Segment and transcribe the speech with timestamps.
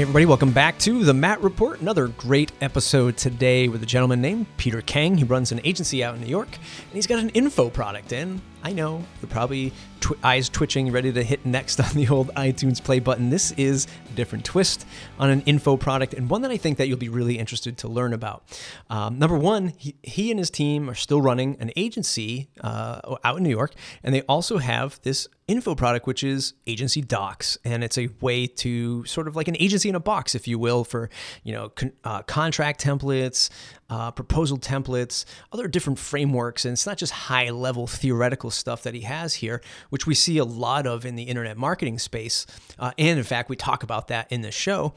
[0.00, 1.82] Hey, everybody, welcome back to the Matt Report.
[1.82, 5.18] Another great episode today with a gentleman named Peter Kang.
[5.18, 8.10] He runs an agency out in New York, and he's got an info product.
[8.14, 12.28] And I know you're probably tw- eyes twitching, ready to hit next on the old
[12.34, 13.30] iTunes play button.
[13.30, 14.86] This is a different twist
[15.18, 17.88] on an info product, and one that I think that you'll be really interested to
[17.88, 18.42] learn about.
[18.90, 23.38] Um, number one, he, he, and his team are still running an agency uh, out
[23.38, 27.82] in New York, and they also have this info product, which is Agency Docs, and
[27.82, 30.84] it's a way to sort of like an agency in a box, if you will,
[30.84, 31.10] for
[31.42, 33.48] you know con- uh, contract templates,
[33.90, 38.94] uh, proposal templates, other different frameworks, and it's not just high level theoretical stuff that
[38.94, 42.46] he has here, which we see a lot of in the internet marketing space,
[42.78, 44.94] uh, and in fact, we talk about that in the show.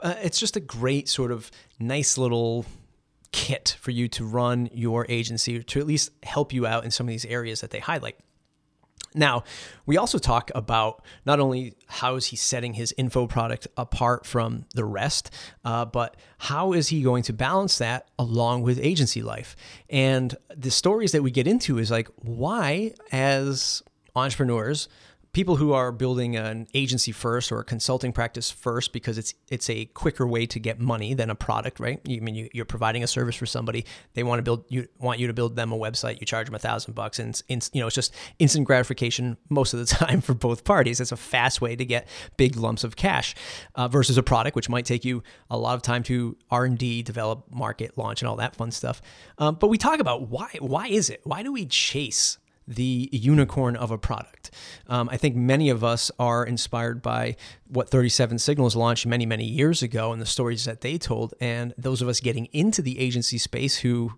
[0.00, 2.66] Uh, it's just a great sort of nice little
[3.30, 7.06] kit for you to run your agency to at least help you out in some
[7.06, 8.16] of these areas that they highlight.
[9.14, 9.44] Now,
[9.86, 14.64] we also talk about not only how is he setting his info product apart from
[14.74, 15.30] the rest,
[15.64, 19.56] uh, but how is he going to balance that along with agency life?
[19.90, 23.82] And the stories that we get into is like, why, as
[24.14, 24.88] entrepreneurs,
[25.32, 29.70] people who are building an agency first or a consulting practice first because it's it's
[29.70, 32.00] a quicker way to get money than a product, right?
[32.04, 34.88] You I mean you, are providing a service for somebody, they want to build you
[34.98, 37.70] want you to build them a website, you charge them a thousand bucks, and it's,
[37.72, 41.00] you know it's just instant gratification most of the time for both parties.
[41.00, 43.34] It's a fast way to get big lumps of cash
[43.74, 46.76] uh, versus a product which might take you a lot of time to R and
[46.76, 49.00] D, develop, market, launch, and all that fun stuff.
[49.38, 51.22] Um, but we talk about why why is it?
[51.24, 54.50] Why do we chase the unicorn of a product.
[54.86, 57.36] Um, I think many of us are inspired by
[57.68, 61.34] what 37 Signals launched many, many years ago and the stories that they told.
[61.40, 64.12] And those of us getting into the agency space who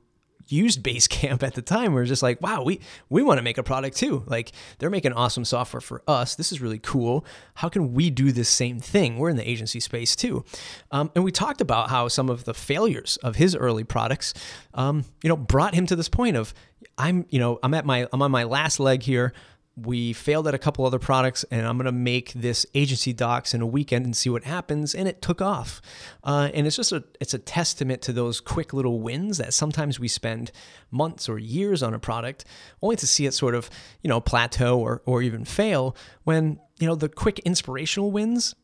[0.48, 1.92] used Basecamp at the time.
[1.92, 4.24] We were just like, wow, we we want to make a product too.
[4.26, 6.34] Like they're making awesome software for us.
[6.34, 7.24] This is really cool.
[7.54, 9.18] How can we do this same thing?
[9.18, 10.44] We're in the agency space too,
[10.90, 14.34] um, and we talked about how some of the failures of his early products,
[14.74, 16.54] um, you know, brought him to this point of
[16.98, 19.32] I'm, you know, I'm at my I'm on my last leg here
[19.76, 23.54] we failed at a couple other products and i'm going to make this agency docs
[23.54, 25.82] in a weekend and see what happens and it took off
[26.22, 29.98] uh, and it's just a it's a testament to those quick little wins that sometimes
[29.98, 30.52] we spend
[30.90, 32.44] months or years on a product
[32.82, 33.68] only to see it sort of
[34.02, 38.54] you know plateau or, or even fail when you know the quick inspirational wins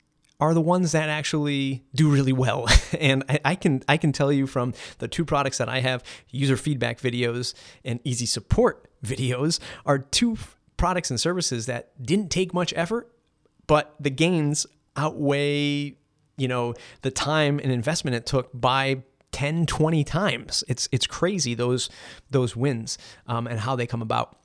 [0.40, 2.66] are the ones that actually do really well.
[2.98, 6.02] and I, I, can I can tell you from the two products that I have,
[6.30, 7.52] user feedback videos
[7.84, 10.38] and easy support videos, are two
[10.80, 13.12] products and services that didn't take much effort,
[13.66, 15.94] but the gains outweigh,
[16.38, 19.02] you know, the time and investment it took by
[19.32, 20.64] 10, 20 times.
[20.68, 21.90] It's it's crazy those
[22.30, 22.96] those wins
[23.26, 24.38] um, and how they come about.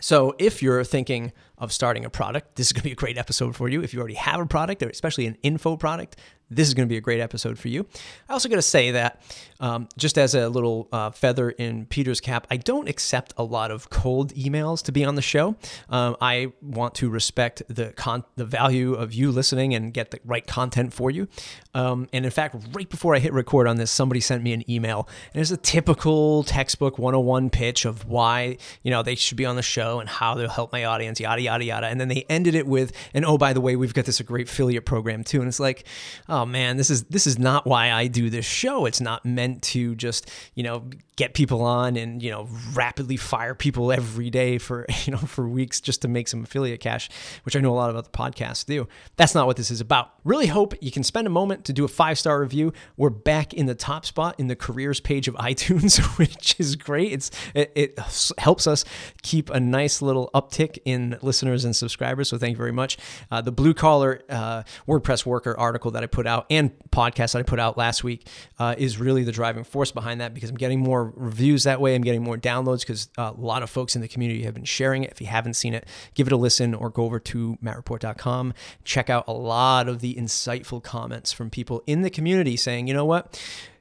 [0.00, 3.18] So if you're thinking of starting a product, this is going to be a great
[3.18, 3.82] episode for you.
[3.82, 6.16] If you already have a product, or especially an info product,
[6.50, 7.86] this is going to be a great episode for you.
[8.28, 9.22] I also got to say that
[9.60, 13.70] um, just as a little uh, feather in Peter's cap, I don't accept a lot
[13.70, 15.54] of cold emails to be on the show.
[15.88, 20.18] Um, I want to respect the con- the value of you listening and get the
[20.24, 21.28] right content for you.
[21.72, 24.68] Um, and in fact, right before I hit record on this, somebody sent me an
[24.68, 29.46] email, and it's a typical textbook 101 pitch of why you know they should be
[29.46, 31.86] on the show and how they'll help my audience, yada yada yada.
[31.86, 34.48] And then they ended it with, and oh by the way, we've got this great
[34.48, 35.40] affiliate program too.
[35.40, 35.86] And it's like,
[36.28, 38.86] oh man, this is this is not why I do this show.
[38.86, 40.84] It's not meant to just you know
[41.16, 45.48] get people on and you know rapidly fire people every day for you know for
[45.48, 47.10] weeks just to make some affiliate cash,
[47.44, 48.88] which I know a lot of other podcasts do.
[49.16, 50.12] That's not what this is about.
[50.24, 52.72] Really hope you can spend a moment to do a five star review.
[52.96, 57.12] We're back in the top spot in the careers page of iTunes, which is great.
[57.12, 57.98] It's it, it
[58.38, 58.84] helps us
[59.22, 62.28] keep a nice little uptick in listeners and subscribers.
[62.28, 62.98] So thank you very much.
[63.30, 67.38] Uh, the blue collar uh, WordPress worker article that I put out and podcast that
[67.38, 68.26] I put out last week
[68.58, 71.94] uh, is really the driving force behind that because I'm getting more reviews that way.
[71.94, 74.64] I'm getting more downloads because uh, a lot of folks in the community have been
[74.64, 75.12] sharing it.
[75.12, 78.52] If you haven't seen it, give it a listen or go over to mattreport.com.
[78.84, 82.92] Check out a lot of the insightful comments from people in the community saying, you
[82.92, 83.40] know what?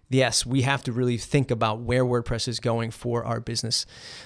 [0.09, 3.85] Yes, we have to really think about where WordPress is going for our business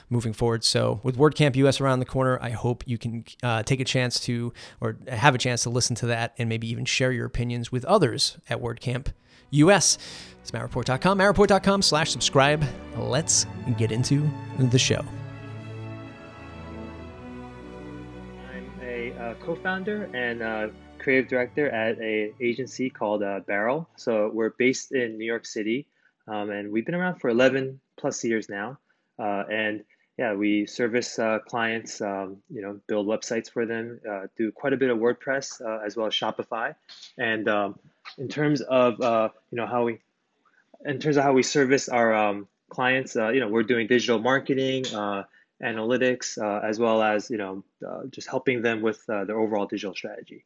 [0.09, 0.63] moving forward.
[0.63, 4.19] So, with WordCamp US around the corner, I hope you can uh, take a chance
[4.21, 7.71] to, or have a chance to listen to that and maybe even share your opinions
[7.71, 9.07] with others at WordCamp
[9.51, 9.97] US.
[10.41, 12.65] It's mattreport.com, mattreport.com slash subscribe.
[12.97, 13.45] Let's
[13.77, 15.03] get into the show.
[18.51, 20.67] I'm a uh, co-founder and uh,
[21.03, 23.87] creative director at a agency called uh, Barrel.
[23.97, 25.85] So we're based in New York City,
[26.27, 28.79] um, and we've been around for 11 plus years now.
[29.19, 29.83] Uh, and
[30.17, 34.71] yeah, we service uh, clients, um, you know, build websites for them, uh, do quite
[34.73, 36.75] a bit of WordPress uh, as well as Shopify.
[37.17, 37.79] And um,
[38.17, 39.99] in terms of uh, you know how we,
[40.85, 44.19] in terms of how we service our um, clients, uh, you know, we're doing digital
[44.19, 45.23] marketing, uh,
[45.61, 47.63] analytics, as well as you know,
[48.11, 50.45] just helping them with their overall digital strategy.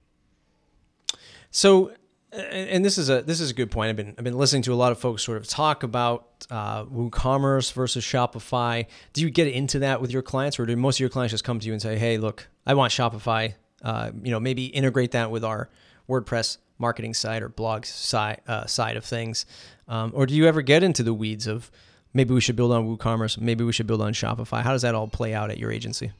[1.51, 1.91] So
[2.31, 3.89] and this is a this is a good point.
[3.89, 6.83] I've been I've been listening to a lot of folks sort of talk about uh,
[6.85, 8.85] WooCommerce versus Shopify.
[9.13, 11.43] Do you get into that with your clients, or do most of your clients just
[11.43, 13.53] come to you and say, "Hey, look, I want Shopify.
[13.81, 15.69] Uh, you know, maybe integrate that with our
[16.09, 19.45] WordPress marketing site or blog side uh, side of things,"
[19.87, 21.71] um, or do you ever get into the weeds of
[22.13, 24.61] maybe we should build on WooCommerce, maybe we should build on Shopify?
[24.61, 26.11] How does that all play out at your agency?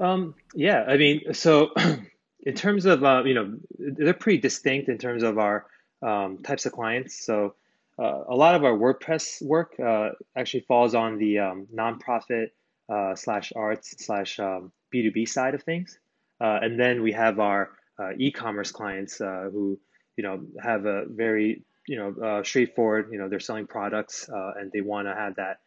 [0.00, 1.72] Um, yeah, I mean, so.
[2.44, 5.66] in terms of uh, you know they're pretty distinct in terms of our
[6.02, 7.24] um, types of clients.
[7.24, 7.54] So
[7.98, 12.48] uh, a lot of our WordPress work uh, actually falls on the um, nonprofit
[12.88, 15.98] uh, slash arts slash um, B2B side of things,
[16.40, 19.78] uh, and then we have our uh, e-commerce clients who
[20.16, 24.80] you know have a very you know straightforward you know they're selling products and they
[24.80, 25.58] want to have that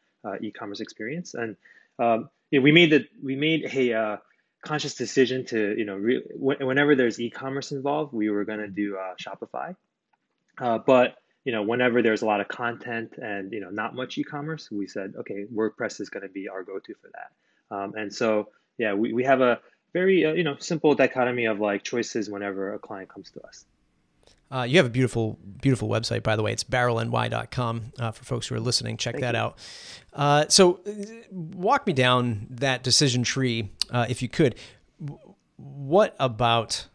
[0.41, 1.55] e-commerce experience and
[1.99, 4.21] um, you know, we made the we made a
[4.63, 8.97] conscious decision to you know re- whenever there's e-commerce involved we were going to do
[8.97, 9.75] uh, shopify.
[10.59, 11.15] Uh, but
[11.45, 14.87] you know whenever there's a lot of content and you know not much e-commerce we
[14.87, 17.75] said okay wordpress is going to be our go-to for that.
[17.75, 19.59] Um, and so yeah we, we have a
[19.93, 23.65] very uh, you know simple dichotomy of like choices whenever a client comes to us
[24.51, 26.53] uh, you have a beautiful, beautiful website, by the way.
[26.53, 28.97] It's barrelny.com uh, for folks who are listening.
[28.97, 29.39] Check Thank that you.
[29.41, 29.57] out.
[30.13, 30.91] Uh, so, uh,
[31.31, 34.55] walk me down that decision tree, uh, if you could.
[35.57, 36.87] What about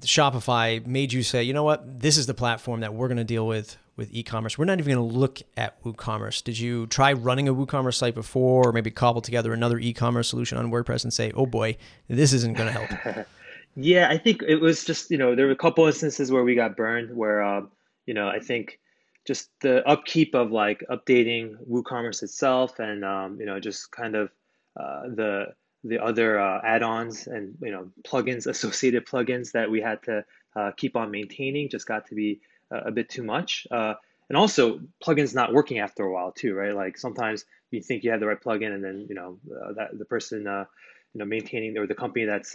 [0.00, 3.24] Shopify made you say, you know what, this is the platform that we're going to
[3.24, 4.56] deal with with e-commerce.
[4.56, 6.42] We're not even going to look at WooCommerce.
[6.42, 10.56] Did you try running a WooCommerce site before, or maybe cobble together another e-commerce solution
[10.56, 11.76] on WordPress and say, oh boy,
[12.08, 13.26] this isn't going to help?
[13.74, 16.54] Yeah, I think it was just, you know, there were a couple instances where we
[16.54, 17.70] got burned where, um,
[18.06, 18.78] you know, I think
[19.26, 24.30] just the upkeep of like updating WooCommerce itself and, um, you know, just kind of
[24.78, 25.46] uh, the
[25.84, 30.24] the other uh, add-ons and, you know, plugins, associated plugins that we had to
[30.54, 32.40] uh, keep on maintaining just got to be
[32.70, 33.66] a, bit too much.
[33.70, 33.94] Uh,
[34.28, 36.74] and also plugins not working after a while too, right?
[36.74, 39.98] Like sometimes you think you have the right plugin and then, you know, uh, that
[39.98, 40.66] the person, uh,
[41.14, 42.54] you know, maintaining or the company that's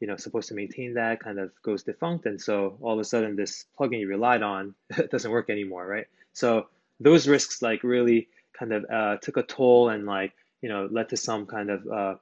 [0.00, 2.26] you know supposed to maintain that kind of goes defunct.
[2.26, 4.74] And so all of a sudden this plugin you relied on
[5.10, 6.06] doesn't work anymore right?
[6.32, 6.68] So
[7.00, 8.28] those risks like really
[8.58, 11.86] kind of uh, took a toll and like you know led to some kind of
[11.86, 12.14] uh,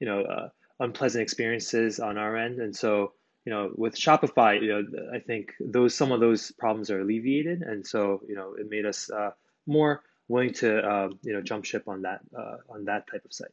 [0.00, 0.48] you know uh,
[0.80, 2.60] unpleasant experiences on our end.
[2.60, 3.12] And so
[3.44, 7.62] you know with shopify you know i think those some of those problems are alleviated.
[7.62, 9.30] And so you know it made us uh,
[9.66, 13.32] more willing to uh, you know jump ship on that uh, on that type of
[13.32, 13.52] site.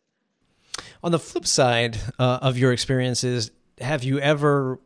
[1.04, 4.80] On the flip side uh, of your experiences, have you ever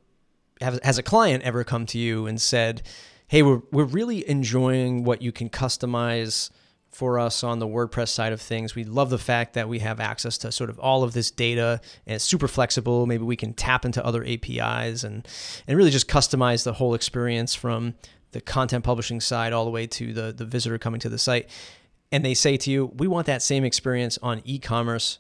[0.62, 2.81] have, has a client ever come to you and said,
[3.28, 6.50] "Hey, we're we're really enjoying what you can customize
[6.90, 8.75] for us on the WordPress side of things.
[8.75, 11.81] We love the fact that we have access to sort of all of this data
[12.06, 13.07] and it's super flexible.
[13.07, 15.28] Maybe we can tap into other APIs and
[15.68, 17.96] and really just customize the whole experience from
[18.31, 21.50] the content publishing side all the way to the the visitor coming to the site."
[22.12, 25.17] And they say to you, "We want that same experience on e-commerce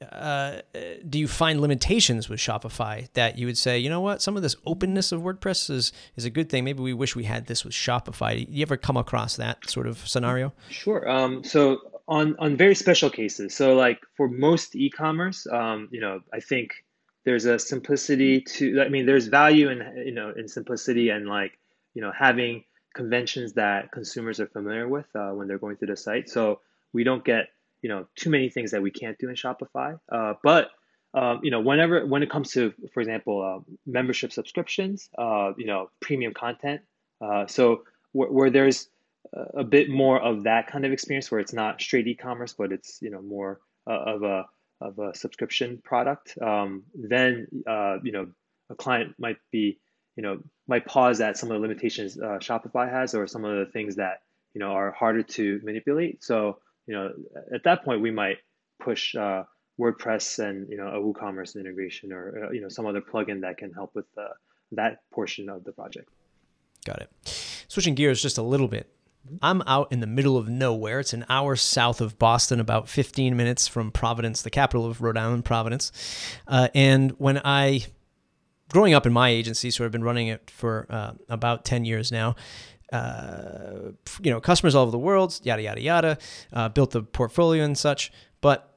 [0.00, 0.60] uh,
[1.08, 4.42] do you find limitations with Shopify that you would say, you know what, some of
[4.42, 6.64] this openness of WordPress is is a good thing.
[6.64, 8.46] Maybe we wish we had this with Shopify.
[8.48, 10.52] You ever come across that sort of scenario?
[10.70, 11.08] Sure.
[11.08, 16.20] Um, so on on very special cases, so like for most e-commerce, um, you know,
[16.32, 16.72] I think
[17.24, 18.80] there's a simplicity to.
[18.80, 21.58] I mean, there's value in you know in simplicity and like
[21.94, 22.64] you know having
[22.94, 26.28] conventions that consumers are familiar with uh, when they're going through the site.
[26.28, 26.60] So
[26.92, 27.48] we don't get
[27.82, 29.98] you know too many things that we can't do in Shopify.
[30.10, 30.70] Uh, but
[31.14, 35.66] um, you know, whenever when it comes to, for example, uh, membership subscriptions, uh, you
[35.66, 36.82] know, premium content.
[37.20, 37.82] Uh, so
[38.12, 38.88] where, there's
[39.54, 42.98] a bit more of that kind of experience, where it's not straight e-commerce, but it's
[43.00, 44.44] you know more uh, of a
[44.80, 47.46] of a subscription product, um, then
[48.02, 48.26] you know
[48.70, 49.78] a client might be
[50.16, 53.72] you know might pause at some of the limitations Shopify has, or some of the
[53.72, 54.18] things that
[54.54, 56.22] you know are harder to manipulate.
[56.22, 56.58] So
[56.88, 57.12] you know,
[57.54, 58.38] at that point we might
[58.80, 59.44] push uh,
[59.78, 63.58] WordPress and you know a WooCommerce integration or uh, you know some other plugin that
[63.58, 64.28] can help with uh,
[64.72, 66.08] that portion of the project.
[66.84, 67.10] Got it.
[67.68, 68.90] Switching gears just a little bit.
[69.42, 71.00] I'm out in the middle of nowhere.
[71.00, 75.18] It's an hour south of Boston, about 15 minutes from Providence, the capital of Rhode
[75.18, 75.92] Island, Providence.
[76.46, 77.84] Uh, and when I,
[78.70, 82.10] growing up in my agency, so I've been running it for uh, about 10 years
[82.10, 82.36] now,
[82.92, 83.92] uh,
[84.22, 86.18] you know, customers all over the world, yada, yada, yada,
[86.52, 88.10] uh, built the portfolio and such.
[88.40, 88.76] But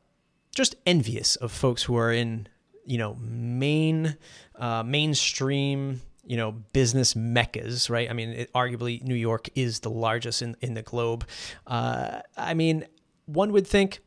[0.56, 2.48] just envious of folks who are in
[2.86, 4.18] you know main
[4.56, 9.90] uh, mainstream you know business meccas right i mean it, arguably new york is the
[9.90, 11.26] largest in, in the globe
[11.68, 12.86] uh, i mean
[13.26, 14.02] one would think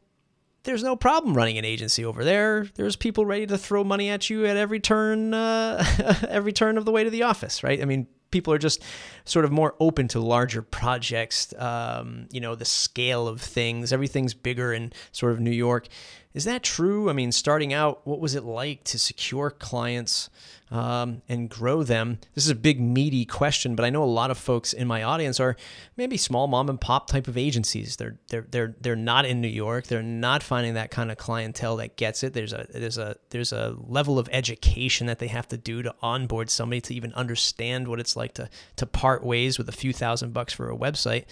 [0.64, 2.66] there's no problem running an agency over there.
[2.75, 5.85] There's people ready to throw money at you at every turn, uh,
[6.28, 7.80] every turn of the way to the office, right?
[7.80, 8.83] I mean, people are just
[9.25, 11.54] sort of more open to larger projects.
[11.56, 15.87] Um, you know, the scale of things, everything's bigger in sort of New York.
[16.33, 17.09] Is that true?
[17.09, 20.30] I mean, starting out, what was it like to secure clients?
[20.74, 22.18] Um, and grow them?
[22.34, 25.04] This is a big, meaty question, but I know a lot of folks in my
[25.04, 25.56] audience are
[25.96, 27.94] maybe small mom and pop type of agencies.
[27.94, 29.86] They're they're they're they're not in New York.
[29.86, 32.32] They're not finding that kind of clientele that gets it.
[32.32, 35.94] There's a there's a there's a level of education that they have to do to
[36.02, 39.92] onboard somebody to even understand what it's like to to part ways with a few
[39.92, 41.26] thousand bucks for a website.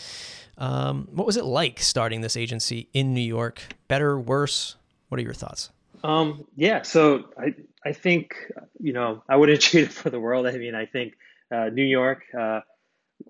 [0.57, 3.75] Um, what was it like starting this agency in New York?
[3.89, 4.77] Better, worse?
[5.09, 5.71] What are your thoughts?
[6.03, 7.55] Um, yeah, so I
[7.85, 8.35] I think
[8.81, 10.47] you know I wouldn't trade it for the world.
[10.47, 11.15] I mean, I think
[11.51, 12.61] uh, New York, uh,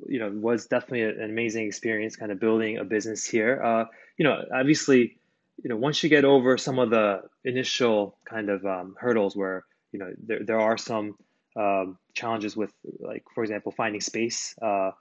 [0.06, 3.62] you know, was definitely an amazing experience, kind of building a business here.
[3.62, 3.84] Uh,
[4.16, 5.18] you know, obviously,
[5.62, 9.64] you know, once you get over some of the initial kind of um, hurdles, where
[9.92, 11.16] you know there there are some
[11.56, 14.92] um, challenges with, like for example, finding space, uh,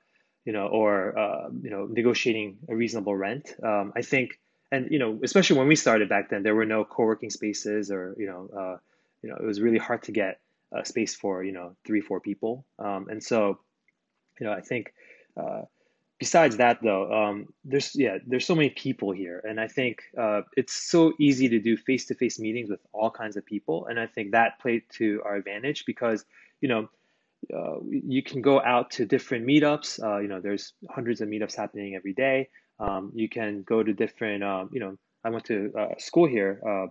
[0.45, 3.53] you know, or uh, you know, negotiating a reasonable rent.
[3.63, 4.39] Um, I think
[4.71, 8.15] and you know, especially when we started back then, there were no co-working spaces, or
[8.17, 8.77] you know, uh,
[9.21, 10.39] you know, it was really hard to get
[10.71, 12.65] a space for you know three, four people.
[12.79, 13.59] Um, and so,
[14.39, 14.93] you know, I think
[15.35, 15.63] uh,
[16.19, 20.41] besides that though, um, there's yeah, there's so many people here, and I think uh,
[20.55, 24.31] it's so easy to do face-to-face meetings with all kinds of people, and I think
[24.31, 26.25] that played to our advantage because
[26.61, 26.89] you know.
[27.51, 29.99] Uh, you can go out to different meetups.
[29.99, 32.47] Uh, you know, there's hundreds of meetups happening every day.
[32.81, 36.59] Um, you can go to different, um, you know, I went to uh, school here
[36.67, 36.87] uh,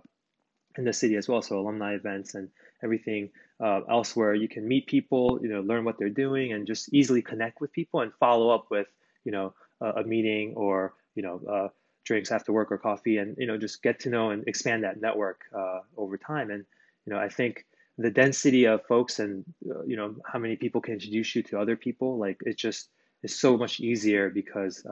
[0.77, 2.49] in the city as well, so alumni events and
[2.81, 3.29] everything
[3.59, 4.33] uh, elsewhere.
[4.33, 7.73] You can meet people, you know, learn what they're doing, and just easily connect with
[7.73, 8.87] people and follow up with,
[9.25, 11.67] you know, a, meeting or you know, uh,
[12.05, 15.01] drinks after work or coffee, and you know, just get to know and expand that
[15.01, 16.49] network uh, over time.
[16.49, 16.65] And
[17.05, 17.65] you know, I think
[17.97, 21.59] the density of folks and uh, you know how many people can introduce you to
[21.59, 22.89] other people, like it just
[23.23, 24.85] is so much easier because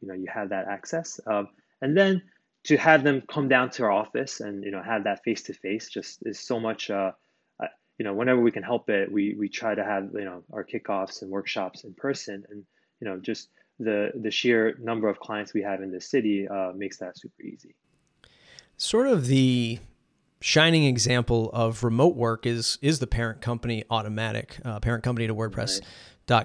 [0.00, 1.48] you know you have that access um,
[1.82, 2.22] and then
[2.64, 5.54] to have them come down to our office and you know have that face to
[5.54, 7.12] face just is so much uh,
[7.98, 10.64] you know whenever we can help it we we try to have you know our
[10.64, 12.44] kickoffs and workshops in person.
[12.48, 12.64] And
[13.00, 16.72] you know just the the sheer number of clients we have in the city uh,
[16.74, 17.74] makes that super easy.
[18.76, 19.80] Sort of the
[20.40, 25.34] shining example of remote work is is the parent company Automattic uh, parent company to
[25.34, 25.88] wordpress right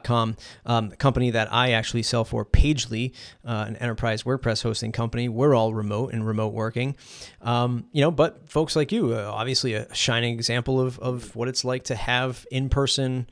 [0.03, 0.35] com,
[0.65, 3.13] um, company that I actually sell for, Pagely,
[3.45, 5.29] uh, an enterprise WordPress hosting company.
[5.29, 6.95] We're all remote and remote working,
[7.41, 8.11] um, you know.
[8.11, 11.95] But folks like you, uh, obviously, a shining example of of what it's like to
[11.95, 13.27] have in person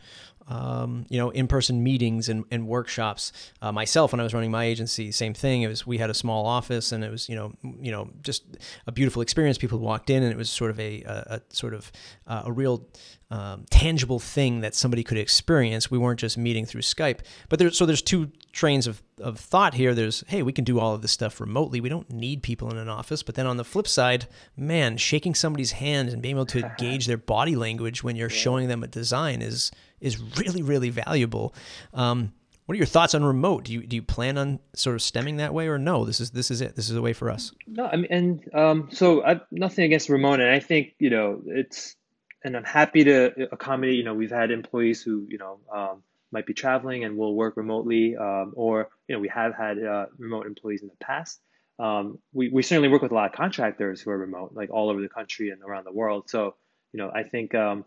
[0.52, 3.32] um, you know, in-person meetings and, and workshops.
[3.62, 5.62] Uh, myself, when I was running my agency, same thing.
[5.62, 8.44] It was we had a small office, and it was you know, you know, just
[8.86, 9.58] a beautiful experience.
[9.58, 11.92] People walked in, and it was sort of a, a, a sort of
[12.28, 12.86] uh, a real
[13.32, 15.90] um, tangible thing that somebody could experience.
[15.90, 17.20] We weren't just meeting through Skype.
[17.48, 19.96] But there's so there's two trains of, of thought here.
[19.96, 21.80] There's hey, we can do all of this stuff remotely.
[21.80, 23.24] We don't need people in an office.
[23.24, 27.08] But then on the flip side, man, shaking somebody's hand and being able to gauge
[27.08, 28.38] their body language when you're yeah.
[28.38, 29.72] showing them a design is
[30.02, 31.56] is really really valuable.
[31.94, 32.34] Um,
[32.66, 33.64] what are your thoughts on remote?
[33.64, 36.04] Do you do you plan on sort of stemming that way, or no?
[36.04, 36.76] This is this is it.
[36.76, 37.54] This is a way for us.
[37.66, 41.42] No, I mean, and um, so I've nothing against remote, and I think you know
[41.46, 41.96] it's
[42.44, 43.96] and I'm happy to accommodate.
[43.96, 47.58] You know, we've had employees who you know um, might be traveling and will work
[47.58, 51.42] remotely, um, or you know, we have had uh, remote employees in the past.
[51.80, 54.90] Um, we we certainly work with a lot of contractors who are remote, like all
[54.90, 56.30] over the country and around the world.
[56.30, 56.56] So
[56.94, 57.86] you know, I think um,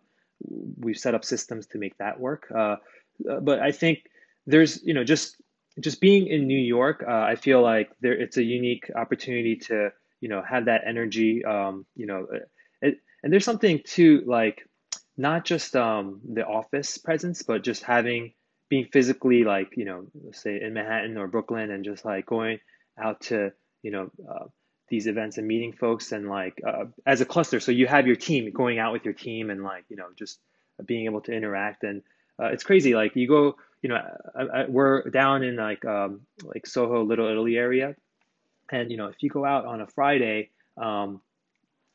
[0.79, 2.51] we've set up systems to make that work.
[2.55, 2.77] Uh,
[3.31, 4.01] uh, but I think
[4.47, 5.37] there's you know just
[5.81, 9.91] just being in New York, uh, I feel like there it's a unique opportunity to
[10.21, 11.45] you know have that energy.
[11.45, 12.27] Um, you know,
[12.83, 14.69] it, and there's something to like
[15.17, 18.35] not just um, the office presence, but just having
[18.69, 22.59] being physically like you know say in Manhattan or Brooklyn and just like going
[23.03, 23.51] out to
[23.83, 24.45] you know uh,
[24.89, 27.61] these events and meeting folks and like uh, as a cluster.
[27.61, 30.39] So you have your team going out with your team and like you know just
[30.85, 32.03] being able to interact and
[32.39, 32.95] uh, it's crazy.
[32.95, 34.01] Like you go, you know,
[34.37, 37.97] I, I, we're down in like um, like Soho, Little Italy area,
[38.71, 41.23] and you know if you go out on a Friday, um,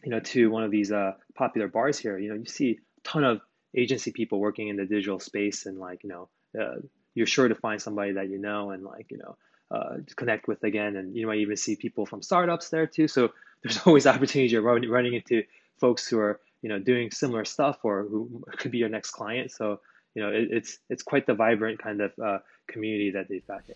[0.03, 3.08] you know, to one of these uh, popular bars here, you know, you see a
[3.08, 3.41] ton of
[3.75, 6.29] agency people working in the digital space, and like, you know,
[6.60, 6.75] uh,
[7.13, 9.38] you're sure to find somebody that you know and like, you know,
[9.72, 10.96] uh, connect with again.
[10.96, 13.08] And you might even see people from startups there too.
[13.08, 13.32] So
[13.63, 15.44] there's always opportunities you're running into
[15.77, 19.51] folks who are you know doing similar stuff or who could be your next client.
[19.51, 19.82] So
[20.15, 23.63] you know it, it's it's quite the vibrant kind of uh, community that they've got
[23.65, 23.75] here.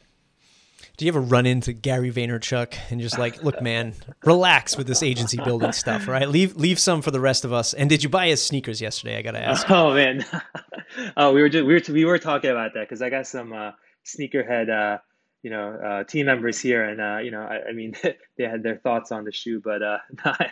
[0.98, 5.04] Do you ever run into Gary Vaynerchuk and just like, look, man, relax with this
[5.04, 6.28] agency building stuff, right?
[6.28, 7.74] Leave leave some for the rest of us.
[7.74, 9.18] And did you buy his sneakers yesterday?
[9.18, 9.70] I gotta ask.
[9.70, 10.26] Oh man,
[11.18, 13.54] oh we were just, we were we were talking about that because I got some
[13.54, 13.72] uh,
[14.06, 15.00] sneakerhead uh,
[15.44, 17.94] you know uh, team members here, and uh, you know I, I, mean
[18.38, 20.52] they had their thoughts on the shoe, but uh, I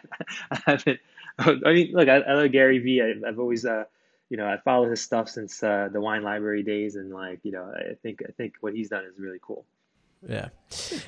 [0.66, 1.00] haven't.
[1.40, 3.02] I mean, look, I, I love Gary V.
[3.02, 3.86] I, I've always uh,
[4.30, 7.54] you know I followed his stuff since uh, the Wine Library days, and like you
[7.54, 9.66] know I think I think what he's done is really cool.
[10.28, 10.50] Yeah.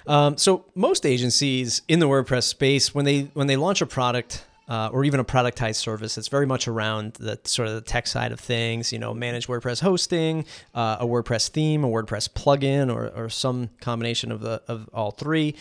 [0.07, 4.45] Um, so most agencies in the WordPress space, when they when they launch a product
[4.67, 8.07] uh, or even a productized service, it's very much around the sort of the tech
[8.07, 8.91] side of things.
[8.91, 13.69] You know, manage WordPress hosting, uh, a WordPress theme, a WordPress plugin, or, or some
[13.81, 15.55] combination of the of all three.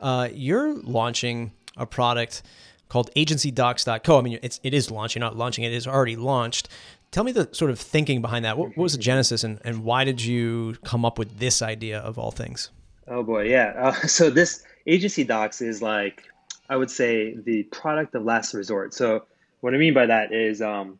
[0.00, 2.42] Uh, you're launching a product
[2.88, 4.18] called agencydocs.co.
[4.18, 5.64] I mean, it's it is launching, not launching.
[5.64, 6.68] It is already launched.
[7.10, 8.56] Tell me the sort of thinking behind that.
[8.56, 11.98] What, what was the genesis, and, and why did you come up with this idea
[11.98, 12.70] of all things?
[13.08, 13.72] Oh boy, yeah.
[13.76, 16.24] Uh, so this agency docs is like
[16.68, 18.94] I would say the product of last resort.
[18.94, 19.24] So
[19.60, 20.98] what I mean by that is, um,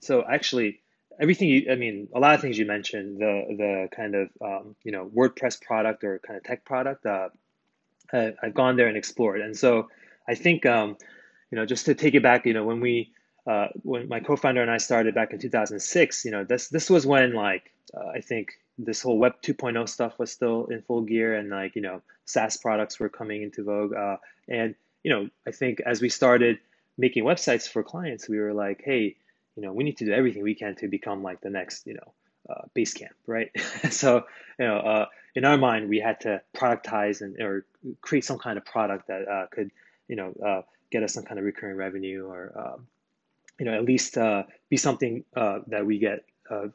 [0.00, 0.80] so actually
[1.20, 4.76] everything you, I mean, a lot of things you mentioned, the the kind of um,
[4.84, 7.28] you know WordPress product or kind of tech product, uh,
[8.12, 9.88] I, have gone there and explored, and so
[10.26, 10.96] I think um,
[11.50, 13.12] you know just to take it back, you know, when we
[13.46, 17.06] uh, when my co-founder and I started back in 2006, you know, this this was
[17.06, 18.52] when like uh, I think
[18.84, 22.56] this whole Web 2.0 stuff was still in full gear, and like you know, SaaS
[22.56, 23.94] products were coming into vogue.
[23.94, 24.16] Uh,
[24.48, 26.58] and you know, I think as we started
[26.98, 29.16] making websites for clients, we were like, hey,
[29.56, 31.94] you know, we need to do everything we can to become like the next, you
[31.94, 32.12] know,
[32.48, 33.50] uh, Basecamp, right?
[33.90, 34.24] so,
[34.58, 37.64] you know, uh, in our mind, we had to productize and or
[38.00, 39.70] create some kind of product that uh, could,
[40.08, 42.86] you know, uh, get us some kind of recurring revenue or, um,
[43.58, 46.24] you know, at least uh, be something uh, that we get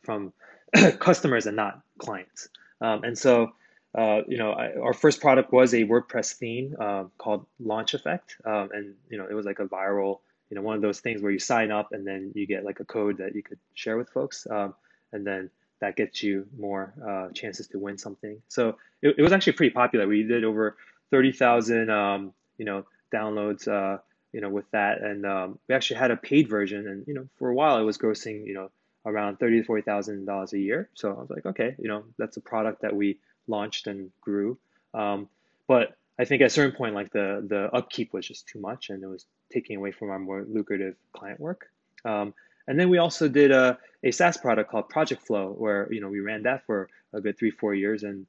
[0.04, 0.32] from
[1.00, 2.50] customers and not clients.
[2.82, 3.52] Um, and so,
[3.98, 8.36] uh, you know, I, our first product was a WordPress theme uh, called Launch Effect,
[8.46, 11.22] um, and you know, it was like a viral, you know, one of those things
[11.22, 13.98] where you sign up and then you get like a code that you could share
[13.98, 14.74] with folks, um,
[15.14, 18.42] and then that gets you more uh, chances to win something.
[18.48, 20.08] So it, it, was actually pretty popular.
[20.08, 20.76] We did over
[21.10, 24.00] thirty thousand, um, you know, downloads, uh,
[24.34, 27.30] you know, with that, and um, we actually had a paid version, and you know,
[27.38, 28.70] for a while it was grossing, you know
[29.06, 30.90] around thirty to forty thousand dollars a year.
[30.94, 34.58] So I was like, okay, you know, that's a product that we launched and grew.
[34.94, 35.30] Um,
[35.68, 38.90] but I think at a certain point, like the the upkeep was just too much,
[38.90, 41.68] and it was taking away from our more lucrative client work.
[42.04, 42.34] Um,
[42.68, 46.10] and then we also did a, a SaaS product called Project Flow, where you know
[46.10, 48.26] we ran that for a good three four years, and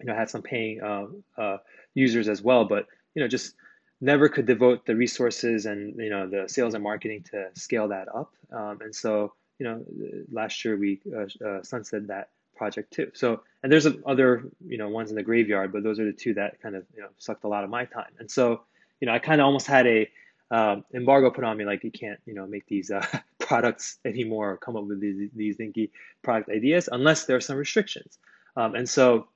[0.00, 1.06] you know had some paying uh,
[1.38, 1.58] uh,
[1.94, 2.64] users as well.
[2.64, 3.54] But you know just
[4.00, 8.08] never could devote the resources and you know the sales and marketing to scale that
[8.14, 8.32] up.
[8.52, 9.84] Um, and so you know,
[10.30, 13.10] last year we uh, uh, sunset that project too.
[13.14, 16.34] So, and there's other, you know, ones in the graveyard, but those are the two
[16.34, 18.12] that kind of, you know, sucked a lot of my time.
[18.18, 18.62] And so,
[19.00, 20.08] you know, I kind of almost had a
[20.50, 23.04] um, embargo put on me, like you can't, you know, make these uh,
[23.38, 25.90] products anymore or come up with these, these dinky
[26.22, 28.18] product ideas unless there are some restrictions.
[28.56, 29.28] Um, and so,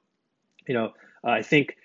[0.67, 0.93] you know,
[1.25, 1.77] I think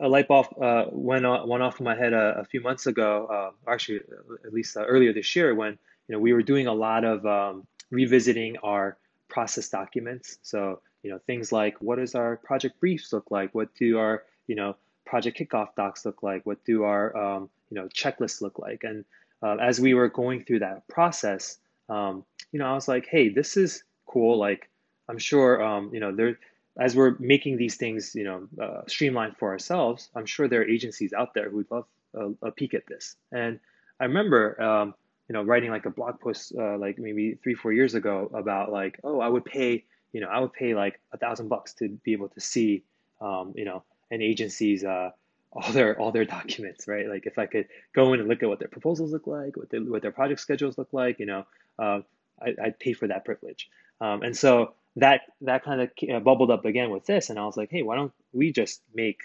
[0.00, 2.86] a light bulb uh, went, on, went off in my head a, a few months
[2.86, 4.00] ago, uh, actually
[4.46, 7.24] at least uh, earlier this year when you know, we were doing a lot of
[7.26, 8.96] um, revisiting our
[9.28, 10.38] process documents.
[10.42, 13.54] So, you know, things like what does our project briefs look like?
[13.54, 16.44] What do our, you know, project kickoff docs look like?
[16.46, 18.84] What do our, um, you know, checklists look like?
[18.84, 19.04] And
[19.42, 23.28] uh, as we were going through that process, um, you know, I was like, hey,
[23.28, 24.38] this is cool.
[24.38, 24.70] Like,
[25.08, 26.38] I'm sure, um, you know, there,
[26.78, 30.68] as we're making these things, you know, uh, streamlined for ourselves, I'm sure there are
[30.68, 33.16] agencies out there who'd love a, a peek at this.
[33.30, 33.60] And
[34.00, 34.94] I remember, um,
[35.28, 38.70] you know, writing like a blog post uh, like maybe three, four years ago about
[38.70, 41.88] like, oh, I would pay, you know, I would pay like a thousand bucks to
[41.88, 42.84] be able to see,
[43.20, 45.10] um, you know, an agency's uh,
[45.52, 47.08] all their all their documents, right?
[47.08, 49.70] Like if I could go in and look at what their proposals look like, what,
[49.70, 51.46] they, what their project schedules look like, you know,
[51.78, 52.00] uh,
[52.40, 53.68] I, I'd pay for that privilege.
[54.00, 57.56] Um, and so that that kind of bubbled up again with this, and I was
[57.56, 59.20] like, hey, why don't we just make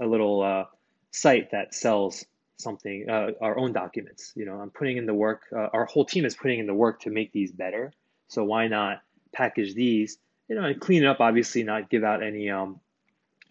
[0.00, 0.64] a little uh,
[1.10, 2.24] site that sells
[2.58, 4.32] something, uh, our own documents.
[4.36, 5.42] You know, I'm putting in the work.
[5.54, 7.92] Uh, our whole team is putting in the work to make these better.
[8.28, 10.18] So why not package these?
[10.48, 11.20] You know, and clean it up.
[11.20, 12.80] Obviously, not give out any, um,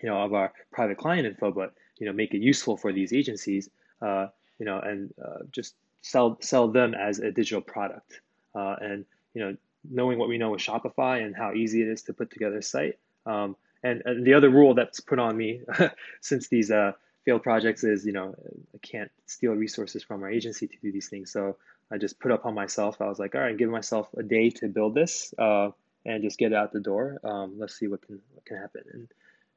[0.02, 3.14] you know, of our private client info, but you know, make it useful for these
[3.14, 3.70] agencies.
[4.02, 4.28] Uh,
[4.60, 8.22] you know, and uh, just sell sell them as a digital product.
[8.54, 9.56] Uh, and you know,
[9.90, 12.64] knowing what we know with Shopify and how easy it is to put together a
[12.64, 12.98] site.
[13.26, 15.62] Um, and, and the other rule that's put on me
[16.22, 16.94] since these uh,
[17.28, 18.34] failed projects is you know
[18.74, 21.30] I can't steal resources from our agency to do these things.
[21.30, 21.58] So
[21.92, 23.02] I just put up on myself.
[23.02, 25.72] I was like, all right, give myself a day to build this uh,
[26.06, 27.20] and just get out the door.
[27.26, 28.84] Um, let's see what can what can happen.
[28.94, 29.08] And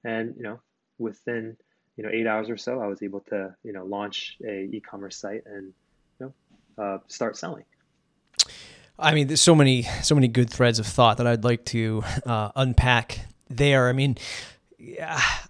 [0.02, 0.60] and you know
[0.98, 1.56] within
[1.96, 5.16] you know eight hours or so, I was able to you know launch a e-commerce
[5.16, 5.72] site and
[6.18, 7.64] you know uh, start selling.
[8.98, 12.02] I mean, there's so many so many good threads of thought that I'd like to
[12.26, 13.88] uh, unpack there.
[13.88, 14.18] I mean,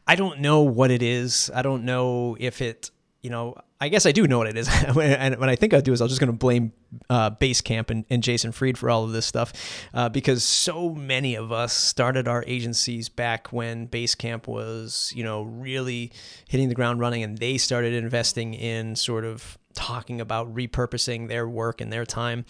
[0.06, 1.50] I don't know what it is.
[1.54, 2.90] I don't know if it
[3.22, 4.68] you know, I guess I do know what it is.
[4.96, 6.72] and what I think I'll do is I'm just going to blame
[7.08, 9.52] uh, Basecamp and, and, Jason Fried for all of this stuff
[9.92, 15.42] uh, because so many of us started our agencies back when Basecamp was, you know,
[15.42, 16.12] really
[16.48, 21.48] hitting the ground running and they started investing in sort of talking about repurposing their
[21.48, 22.44] work and their time.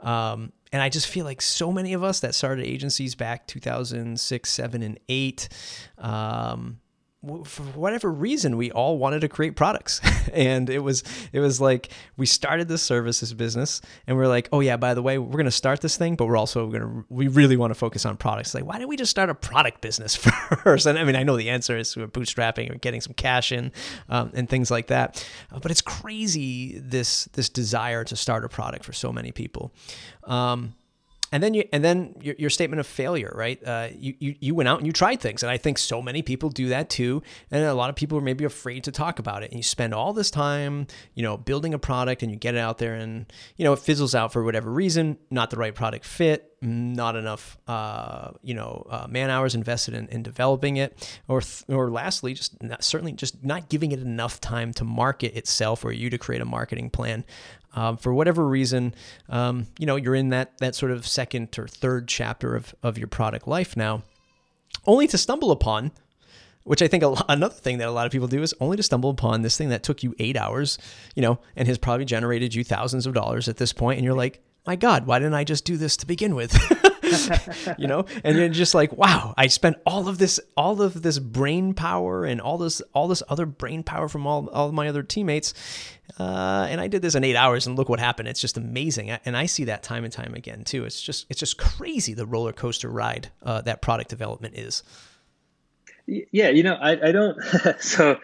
[0.00, 4.50] Um, and I just feel like so many of us that started agencies back 2006,
[4.50, 5.48] 7, and 8.
[5.96, 6.80] Um,
[7.44, 10.00] for whatever reason we all wanted to create products.
[10.32, 14.48] And it was it was like we started this services business and we are like
[14.52, 16.82] oh yeah by the way we're going to start this thing but we're also going
[16.82, 18.52] to we really want to focus on products.
[18.52, 20.16] Like why don't we just start a product business
[20.64, 20.84] first?
[20.84, 23.72] And i mean i know the answer is we're bootstrapping or getting some cash in
[24.08, 25.24] um, and things like that.
[25.52, 29.72] Uh, but it's crazy this this desire to start a product for so many people.
[30.24, 30.74] Um,
[31.32, 33.62] and then you and then your, your statement of failure right?
[33.64, 35.42] Uh, you, you you went out and you tried things.
[35.42, 37.22] And i think so many people do that too.
[37.50, 39.50] And a lot of people are maybe afraid to talk about it.
[39.50, 42.58] And you spend all this time you know building a product and you get it
[42.58, 46.04] out there and you know it fizzles out for whatever reason not the right product
[46.04, 51.18] fit not enough uh, you know uh, man hours invested in, in developing it.
[51.28, 55.36] Or th- or lastly just not, certainly just not giving it enough time to market
[55.36, 57.24] itself or you to create a marketing plan
[57.76, 58.94] um, for whatever reason,
[59.28, 62.98] um, you know, you're in that that sort of second or third chapter of of
[62.98, 64.02] your product life now,
[64.86, 65.92] only to stumble upon.
[66.64, 68.82] Which I think a, another thing that a lot of people do is only to
[68.82, 70.78] stumble upon this thing that took you eight hours,
[71.14, 74.16] you know, and has probably generated you thousands of dollars at this point, and you're
[74.16, 76.52] like, my God, why didn't I just do this to begin with?
[77.78, 81.18] you know, and you're just like, wow, I spent all of this, all of this
[81.18, 85.02] brain power and all this, all this other brain power from all, all my other
[85.02, 85.54] teammates.
[86.18, 88.28] Uh, and I did this in eight hours and look what happened.
[88.28, 89.10] It's just amazing.
[89.10, 90.84] And I see that time and time again too.
[90.84, 94.82] It's just, it's just crazy the roller coaster ride uh, that product development is.
[96.06, 96.48] Yeah.
[96.48, 97.36] You know, I, I don't,
[97.80, 98.18] so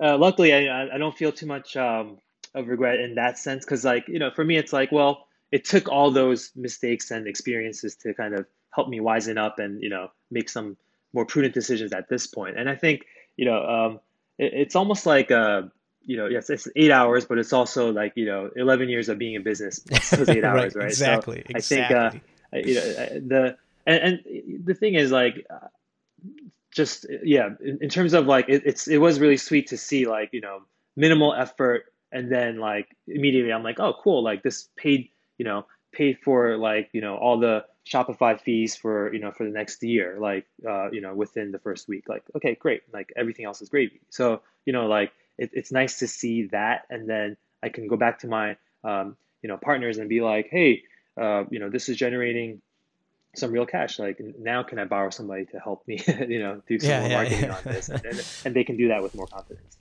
[0.00, 2.18] uh, luckily I, I don't feel too much um,
[2.54, 3.64] of regret in that sense.
[3.64, 7.26] Cause like, you know, for me, it's like, well, it took all those mistakes and
[7.26, 10.76] experiences to kind of help me wisen up and you know make some
[11.14, 12.58] more prudent decisions at this point.
[12.58, 13.06] And I think
[13.38, 14.00] you know um,
[14.38, 15.62] it, it's almost like uh,
[16.04, 19.16] you know yes it's eight hours, but it's also like you know eleven years of
[19.16, 20.88] being in business those eight hours, right?
[20.88, 21.42] Exactly.
[21.46, 21.96] So exactly.
[22.52, 25.46] I think uh, you know the and, and the thing is like.
[25.48, 25.68] Uh,
[26.74, 30.06] just yeah, in, in terms of like it, it's it was really sweet to see
[30.06, 30.58] like you know
[30.94, 35.66] minimal effort and then like immediately I'm like oh cool like this paid you know,
[35.92, 39.82] pay for like, you know, all the Shopify fees for, you know, for the next
[39.82, 42.08] year, like, uh, you know, within the first week.
[42.08, 42.82] Like, okay, great.
[42.92, 44.00] Like everything else is gravy.
[44.10, 46.86] So, you know, like it, it's nice to see that.
[46.90, 50.48] And then I can go back to my, um, you know, partners and be like,
[50.50, 50.82] hey,
[51.20, 52.60] uh, you know, this is generating
[53.36, 53.98] some real cash.
[53.98, 57.08] Like now, can I borrow somebody to help me, you know, do some yeah, more
[57.08, 57.56] yeah, marketing yeah.
[57.56, 59.78] on this, and, and, and, they can do that with more confidence.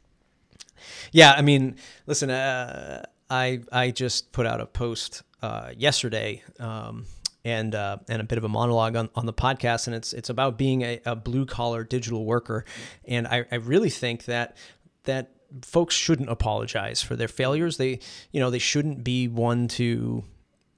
[1.12, 6.44] Yeah, I mean, listen, uh, I I just put out a post uh, yesterday.
[6.60, 7.06] Um,
[7.44, 10.32] and uh, and a bit of a monologue on, on the podcast, and it's it's
[10.32, 12.66] about being a, a blue collar digital worker,
[13.08, 14.58] and I, I really think that
[15.04, 15.30] that
[15.62, 17.78] folks shouldn't apologize for their failures.
[17.78, 18.00] They
[18.32, 20.24] you know they shouldn't be one to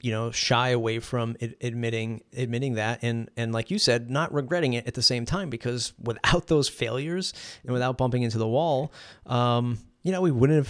[0.00, 4.74] you know shy away from admitting admitting that and and like you said not regretting
[4.74, 7.32] it at the same time because without those failures
[7.64, 8.92] and without bumping into the wall
[9.26, 10.68] um, you know we wouldn't have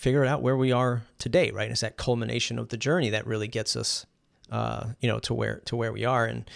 [0.00, 1.70] figure out where we are today, right?
[1.70, 4.06] It's that culmination of the journey that really gets us,
[4.50, 6.26] uh, you know, to where to where we are.
[6.26, 6.48] And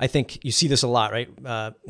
[0.00, 1.28] I think you see this a lot, right?
[1.44, 1.70] Uh,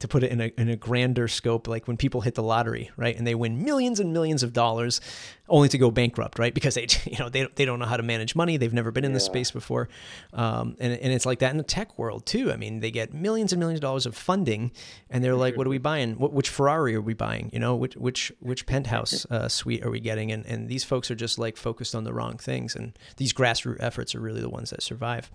[0.00, 2.90] to put it in a, in a grander scope, like when people hit the lottery,
[2.96, 5.00] right, and they win millions and millions of dollars,
[5.48, 6.54] only to go bankrupt, right?
[6.54, 8.56] Because they, you know, they, they don't know how to manage money.
[8.56, 9.16] They've never been in yeah.
[9.16, 9.88] this space before,
[10.32, 12.50] um, and and it's like that in the tech world too.
[12.50, 14.72] I mean, they get millions and millions of dollars of funding,
[15.10, 16.14] and they're like, "What are we buying?
[16.14, 17.50] What, which Ferrari are we buying?
[17.52, 21.10] You know, which which which penthouse uh, suite are we getting?" And and these folks
[21.10, 24.48] are just like focused on the wrong things, and these grassroots efforts are really the
[24.48, 25.30] ones that survive.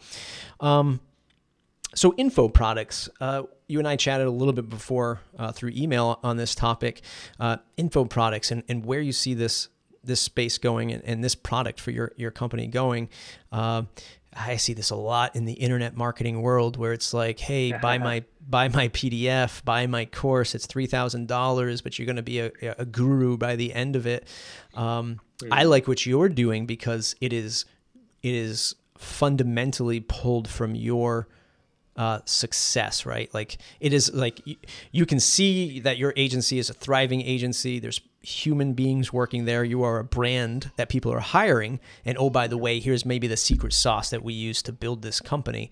[0.60, 1.00] Um,
[1.96, 6.20] so info products uh, you and i chatted a little bit before uh, through email
[6.24, 7.02] on this topic
[7.40, 9.70] uh, info products and, and where you see this
[10.04, 13.10] this space going and, and this product for your, your company going
[13.52, 13.82] uh,
[14.34, 17.98] I see this a lot in the internet marketing world where it's like, hey, buy
[17.98, 20.56] my buy my PDF, buy my course.
[20.56, 23.96] It's three thousand dollars, but you're going to be a, a, guru by the end
[23.96, 24.28] of it.
[24.76, 25.50] Um, mm.
[25.52, 27.66] I like what you're doing because it is
[28.22, 31.28] it is fundamentally pulled from your
[31.96, 33.34] uh, success, right?
[33.34, 34.56] Like it is like you,
[34.92, 37.80] you can see that your agency is a thriving agency.
[37.80, 39.64] There's human beings working there.
[39.64, 41.80] You are a brand that people are hiring.
[42.06, 45.02] And oh, by the way, here's maybe the secret sauce that we use to build
[45.02, 45.72] this company.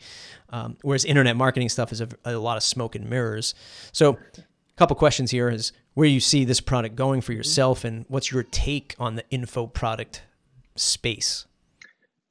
[0.50, 3.54] Um, whereas internet marketing stuff is a, a, lot of smoke and mirrors.
[3.92, 8.06] So, a couple questions here is where you see this product going for yourself, and
[8.08, 10.22] what's your take on the info product
[10.76, 11.47] space?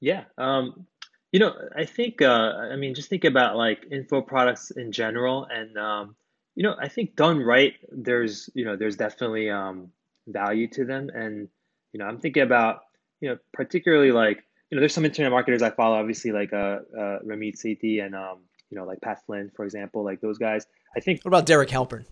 [0.00, 0.24] Yeah.
[0.38, 0.86] Um,
[1.32, 5.46] you know, I think, uh, I mean, just think about like info products in general.
[5.50, 6.16] And, um,
[6.54, 9.92] you know, I think done right, there's, you know, there's definitely, um,
[10.26, 11.10] value to them.
[11.12, 11.48] And,
[11.92, 12.82] you know, I'm thinking about,
[13.20, 16.80] you know, particularly like, you know, there's some internet marketers I follow, obviously like uh,
[16.96, 18.38] uh Ramit Sethi and, um,
[18.70, 20.66] you know, like Pat Flynn, for example, like those guys.
[20.96, 21.24] I think.
[21.24, 22.04] What about Derek Halpern?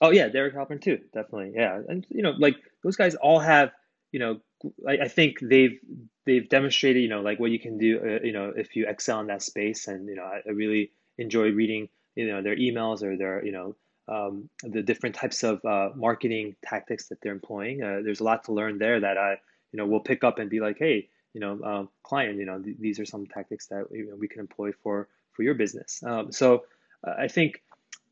[0.00, 1.52] Oh yeah, Derek Halpern too, definitely.
[1.54, 3.70] Yeah, and you know, like those guys all have,
[4.10, 4.40] you know,
[4.86, 5.78] I, I think they've
[6.26, 9.20] they've demonstrated, you know, like what you can do, uh, you know, if you excel
[9.20, 9.88] in that space.
[9.88, 13.52] And you know, I, I really enjoy reading, you know, their emails or their, you
[13.52, 13.76] know,
[14.08, 17.82] um, the different types of uh, marketing tactics that they're employing.
[17.82, 19.36] Uh, there's a lot to learn there that I,
[19.72, 22.60] you know, will pick up and be like, hey, you know, um, client, you know,
[22.60, 26.02] th- these are some tactics that you know, we can employ for for your business.
[26.04, 26.64] Um, so
[27.06, 27.62] uh, I think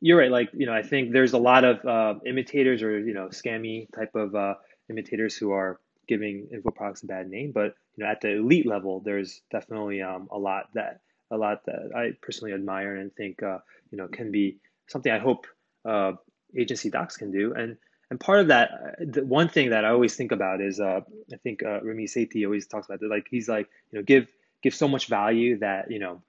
[0.00, 0.30] you're right.
[0.30, 3.92] Like, you know, I think there's a lot of uh, imitators or you know, scammy
[3.94, 4.54] type of uh,
[4.88, 7.52] imitators who are giving info products a bad name.
[7.52, 11.64] But you know, at the elite level, there's definitely um, a lot that a lot
[11.66, 13.58] that I personally admire and think uh,
[13.90, 14.58] you know can be
[14.88, 15.46] something I hope
[15.84, 16.12] uh,
[16.56, 17.54] agency docs can do.
[17.54, 17.76] And
[18.10, 21.00] and part of that, uh, the one thing that I always think about is, uh,
[21.32, 23.08] I think uh, Ramit Sethi always talks about that.
[23.08, 24.32] Like he's like, you know, give
[24.62, 26.22] give so much value that you know,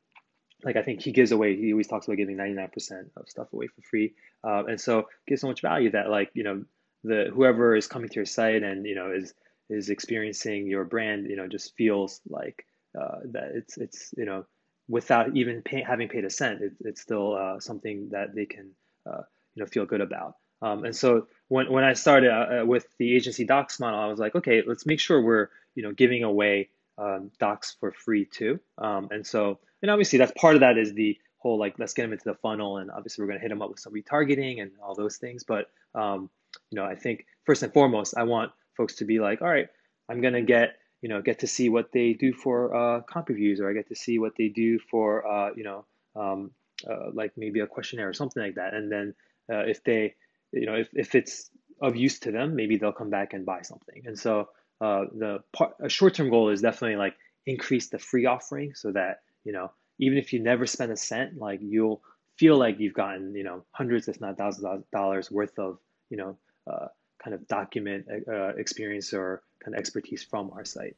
[0.64, 1.56] like I think he gives away.
[1.56, 4.80] He always talks about giving ninety nine percent of stuff away for free, uh, and
[4.80, 6.64] so gives so much value that like you know,
[7.04, 9.34] the whoever is coming to your site and you know is
[9.72, 12.66] is experiencing your brand, you know, just feels like
[13.00, 14.46] uh, that it's it's you know,
[14.88, 18.72] without even pay, having paid a cent, it, it's still uh, something that they can
[19.10, 19.22] uh,
[19.56, 20.36] you know feel good about.
[20.62, 24.08] Um, and so when, when I started uh, uh, with the agency docs model, I
[24.08, 28.26] was like, okay, let's make sure we're you know giving away um, docs for free
[28.26, 28.60] too.
[28.78, 32.04] Um, and so and obviously that's part of that is the whole like let's get
[32.04, 34.62] them into the funnel, and obviously we're going to hit them up with some retargeting
[34.62, 35.44] and all those things.
[35.44, 36.30] But um,
[36.70, 39.68] you know I think first and foremost, I want folks to be like, all right,
[40.10, 43.60] I'm to get you know get to see what they do for uh, comp reviews,
[43.60, 45.86] or I get to see what they do for uh, you know
[46.22, 46.52] um,
[46.90, 48.74] uh, like maybe a questionnaire or something like that.
[48.74, 49.14] And then
[49.52, 50.16] uh, if they,
[50.52, 51.50] you know, if, if it's
[51.82, 54.04] of use to them, maybe they'll come back and buy something.
[54.06, 54.50] And so
[54.82, 57.16] uh, the part, a short-term goal is definitely like
[57.46, 61.38] increase the free offering so that, you know, even if you never spend a cent,
[61.38, 62.02] like you'll
[62.38, 66.18] feel like you've gotten, you know, hundreds, if not thousands of dollars worth of, you
[66.18, 66.38] know,
[66.72, 66.88] uh,
[67.24, 70.96] kind of document uh, experience or kind of expertise from our site.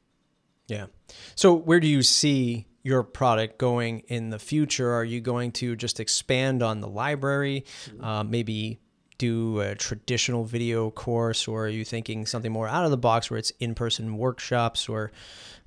[0.66, 0.86] Yeah.
[1.34, 4.92] So where do you see your product going in the future?
[4.92, 8.04] Are you going to just expand on the library, mm-hmm.
[8.04, 8.78] uh, maybe
[9.18, 13.30] do a traditional video course, or are you thinking something more out of the box
[13.30, 15.12] where it's in-person workshops, or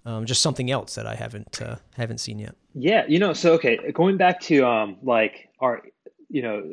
[0.06, 2.56] um, just something else that I haven't uh, haven't seen yet?
[2.74, 5.82] Yeah, you know, so okay, going back to um, like our,
[6.30, 6.72] you know,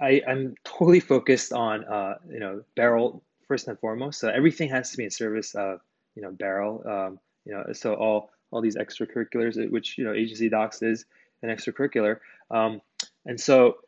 [0.00, 4.20] I I'm totally focused on uh, you know Barrel first and foremost.
[4.20, 5.80] So everything has to be in service of
[6.14, 6.82] you know Barrel.
[6.86, 11.04] Um, you know, so all all these extracurriculars, uh, which you know agency docs is
[11.42, 12.18] an extracurricular.
[12.50, 12.80] Um,
[13.26, 13.78] and so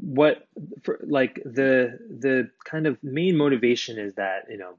[0.00, 0.46] what
[0.82, 4.74] for like the the kind of main motivation is that you know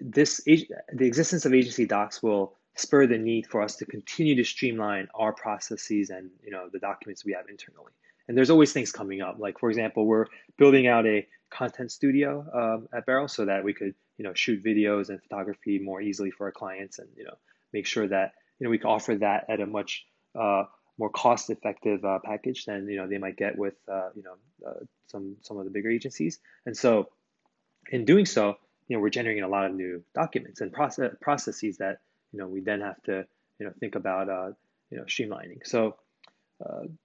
[0.00, 0.66] this the
[1.06, 5.32] existence of agency docs will spur the need for us to continue to streamline our
[5.32, 7.92] processes and you know the documents we have internally
[8.28, 10.26] and there's always things coming up like for example we're
[10.58, 14.62] building out a content studio um, at barrel so that we could you know shoot
[14.62, 17.34] videos and photography more easily for our clients and you know
[17.72, 20.06] make sure that you know we can offer that at a much
[20.38, 20.64] uh,
[20.98, 24.84] more cost-effective uh, package than you know they might get with uh, you know uh,
[25.06, 26.38] some some of the bigger agencies.
[26.66, 27.08] And so,
[27.90, 28.56] in doing so,
[28.88, 31.98] you know we're generating a lot of new documents and process processes that
[32.32, 33.26] you know we then have to
[33.58, 34.52] you know think about uh,
[34.90, 35.66] you know streamlining.
[35.66, 35.96] So.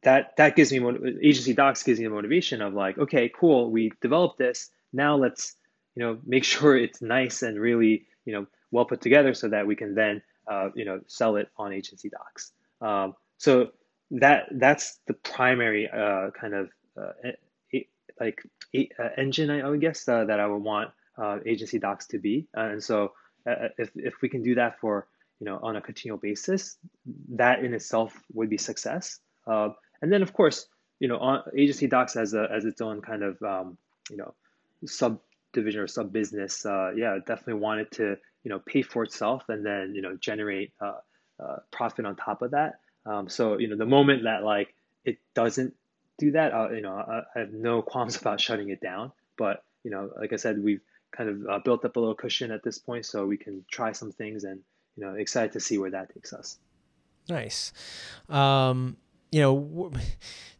[0.03, 0.79] That that gives me
[1.21, 5.55] agency docs gives me the motivation of like okay cool we developed this now let's
[5.95, 9.67] you know make sure it's nice and really you know well put together so that
[9.67, 12.51] we can then uh, you know, sell it on agency docs.
[12.81, 13.69] Um, so
[14.11, 16.69] that that's the primary uh, kind of
[16.99, 17.11] uh,
[18.19, 18.41] like
[18.75, 20.89] uh, engine, I, would guess, uh, that I would want
[21.45, 22.47] agency docs to be.
[22.53, 23.13] and so
[23.45, 25.07] if, if we can do that for
[25.39, 26.77] you know, on a continual basis,
[27.29, 29.19] that in itself would be success.
[29.47, 29.69] Uh,
[30.01, 30.67] and then of course,
[30.99, 33.77] you know, on, agency docs as a as its own kind of um,
[34.09, 34.33] you know
[34.85, 39.65] subdivision or sub business, uh, yeah, definitely wanted to you know pay for itself and
[39.65, 40.99] then you know generate uh,
[41.39, 42.79] uh, profit on top of that.
[43.05, 44.73] Um, so you know, the moment that like
[45.05, 45.73] it doesn't
[46.17, 49.11] do that, uh, you know, I, I, have no qualms about shutting it down.
[49.37, 50.81] But you know, like I said, we've
[51.15, 54.11] kind of built up a little cushion at this point, so we can try some
[54.11, 54.59] things, and
[54.95, 56.57] you know, excited to see where that takes us.
[57.29, 57.71] Nice.
[58.27, 58.97] Um,
[59.31, 59.91] you know.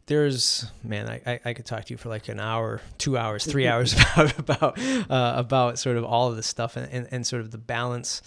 [0.10, 3.68] there's man I, I could talk to you for like an hour two hours three
[3.72, 7.44] hours about about uh, about sort of all of this stuff and, and, and sort
[7.44, 8.24] of the balance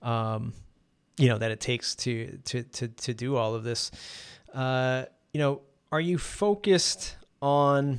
[0.00, 0.52] um,
[1.18, 3.90] you know that it takes to to to, to do all of this
[4.54, 5.60] uh, you know
[5.92, 7.98] are you focused on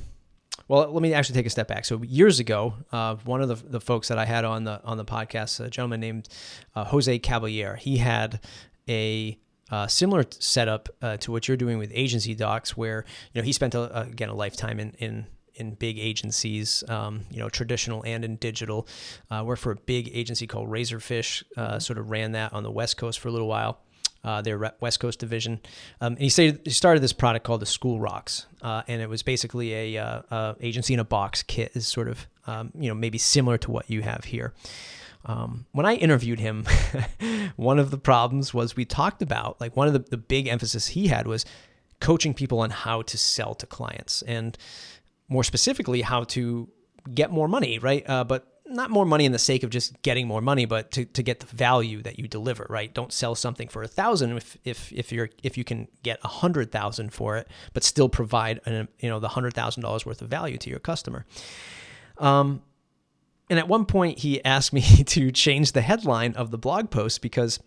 [0.68, 3.68] well let me actually take a step back so years ago uh, one of the,
[3.68, 6.28] the folks that i had on the on the podcast a gentleman named
[6.74, 8.40] uh, jose caballer he had
[8.88, 9.38] a
[9.70, 13.52] uh, similar setup uh, to what you're doing with agency docs, where you know he
[13.52, 15.26] spent a, again a lifetime in in
[15.56, 18.86] in big agencies, um, you know, traditional and in digital.
[19.30, 21.42] Uh, worked for a big agency called Razorfish.
[21.56, 23.80] Uh, sort of ran that on the West Coast for a little while.
[24.24, 25.60] Uh, their West Coast division.
[26.00, 29.08] Um, and he, say, he started this product called the School Rocks, uh, and it
[29.08, 32.88] was basically a, uh, a, agency in a box kit, is sort of um, you
[32.88, 34.52] know maybe similar to what you have here.
[35.26, 36.64] Um, when I interviewed him,
[37.56, 40.88] one of the problems was we talked about like one of the, the big emphasis
[40.88, 41.44] he had was
[42.00, 44.56] coaching people on how to sell to clients and
[45.28, 46.68] more specifically how to
[47.12, 48.08] get more money, right?
[48.08, 51.04] Uh, but not more money in the sake of just getting more money, but to,
[51.04, 52.92] to get the value that you deliver, right?
[52.92, 56.28] Don't sell something for a thousand if, if, if you're, if you can get a
[56.28, 60.20] hundred thousand for it, but still provide, an, you know, the hundred thousand dollars worth
[60.20, 61.26] of value to your customer.
[62.18, 62.62] Um,
[63.48, 67.22] and at one point, he asked me to change the headline of the blog post
[67.22, 67.60] because,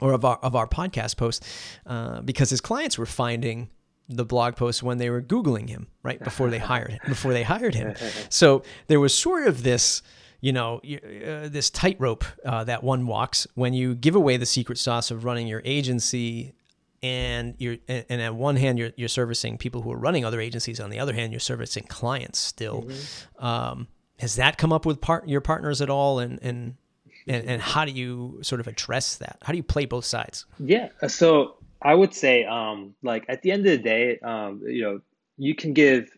[0.00, 1.44] or of our of our podcast post,
[1.86, 3.70] uh, because his clients were finding
[4.08, 7.44] the blog post when they were googling him right before they hired him before they
[7.44, 7.94] hired him.
[8.28, 10.02] So there was sort of this
[10.40, 14.78] you know, uh, this tightrope uh, that one walks when you give away the secret
[14.78, 16.54] sauce of running your agency,
[17.02, 20.80] and you're and at one hand you're you're servicing people who are running other agencies,
[20.80, 22.82] on the other hand you're servicing clients still.
[22.82, 23.44] Mm-hmm.
[23.44, 23.88] Um,
[24.20, 26.18] has that come up with part your partners at all?
[26.18, 26.76] And and
[27.26, 29.38] and, and how do you sort of address that?
[29.42, 30.46] How do you play both sides?
[30.58, 34.82] Yeah so i would say um like at the end of the day um you
[34.82, 35.00] know
[35.36, 36.10] you can give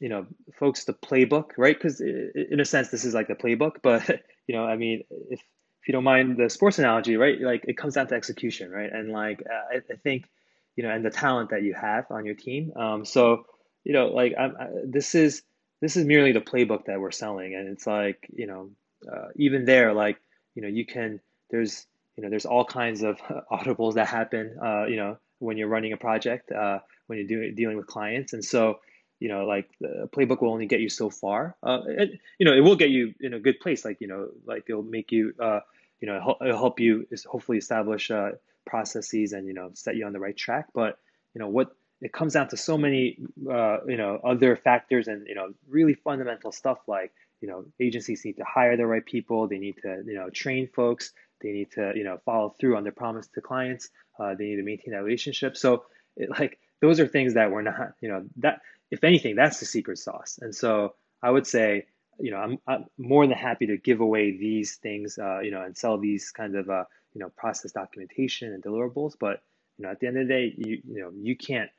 [0.00, 0.26] you know
[0.58, 1.76] folks the playbook right?
[1.76, 4.08] Because in a sense this is like the playbook but
[4.46, 5.40] you know i mean if
[5.82, 7.40] if you don't mind the sports analogy right?
[7.40, 8.90] Like it comes down to execution right?
[8.92, 10.28] And like uh, I, I think
[10.76, 12.72] you know and the talent that you have on your team.
[12.76, 13.44] Um so
[13.84, 15.42] you know like I'm, I, this is
[15.80, 18.70] this is merely the playbook that we're selling and it's like you know
[19.10, 20.18] uh, even there like
[20.54, 21.86] you know you can there's
[22.16, 23.18] you know there's all kinds of
[23.52, 27.54] audibles that happen uh, you know when you're running a project uh, when you're doing
[27.54, 28.78] dealing with clients and so
[29.20, 32.52] you know like the playbook will only get you so far uh, it, you know
[32.52, 35.32] it will get you in a good place like you know like it'll make you
[35.40, 35.60] uh,
[36.00, 38.30] you know it'll help you hopefully establish uh,
[38.66, 40.98] processes and you know set you on the right track but
[41.34, 43.18] you know what it comes down to so many
[43.50, 48.24] uh, you know other factors and you know really fundamental stuff like you know agencies
[48.24, 51.70] need to hire the right people they need to you know train folks they need
[51.70, 54.92] to you know follow through on their promise to clients uh, they need to maintain
[54.92, 55.84] that relationship so
[56.16, 59.66] it, like those are things that we're not you know that if anything that's the
[59.66, 61.86] secret sauce and so i would say
[62.18, 65.62] you know i'm, I'm more than happy to give away these things uh, you know
[65.62, 66.84] and sell these kind of uh,
[67.14, 69.42] you know process documentation and deliverables but
[69.76, 71.70] you know at the end of the day you you know you can't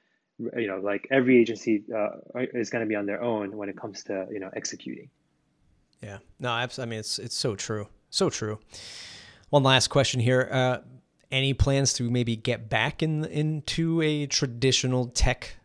[0.55, 2.09] you know like every agency uh,
[2.53, 5.09] is going to be on their own when it comes to you know executing.
[6.01, 6.19] Yeah.
[6.39, 7.87] No i mean it's it's so true.
[8.09, 8.59] So true.
[9.49, 10.47] One last question here.
[10.51, 10.77] Uh,
[11.31, 15.57] any plans to maybe get back in into a traditional tech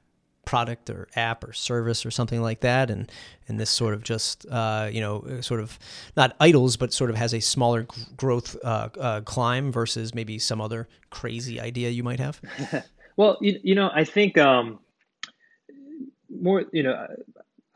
[0.44, 2.90] product or app or service or something like that?
[2.90, 3.10] And
[3.48, 5.78] and this sort of just uh, you know sort of
[6.16, 10.60] not idles but sort of has a smaller growth uh, uh, climb versus maybe some
[10.60, 12.40] other crazy idea you might have
[13.16, 14.80] Well, you, you know, I think um,
[16.30, 17.06] more, you know,